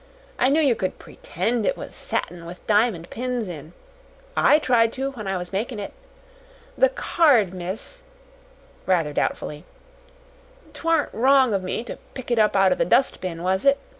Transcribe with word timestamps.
I 0.39 0.49
knew 0.49 0.61
yer 0.61 0.73
could 0.73 0.97
PRETEND 0.97 1.63
it 1.63 1.77
was 1.77 1.93
satin 1.93 2.47
with 2.47 2.65
diamond 2.65 3.11
pins 3.11 3.47
in. 3.47 3.73
I 4.35 4.57
tried 4.57 4.91
to 4.93 5.11
when 5.11 5.27
I 5.27 5.37
was 5.37 5.53
makin' 5.53 5.77
it. 5.79 5.93
The 6.75 6.89
card, 6.89 7.53
miss," 7.53 8.01
rather 8.87 9.13
doubtfully; 9.13 9.63
"'t 10.73 10.81
warn't 10.83 11.13
wrong 11.13 11.53
of 11.53 11.61
me 11.61 11.83
to 11.83 11.99
pick 12.15 12.31
it 12.31 12.39
up 12.39 12.55
out 12.55 12.71
o' 12.71 12.75
the 12.75 12.83
dust 12.83 13.21
bin, 13.21 13.43
was 13.43 13.63
it? 13.63 13.77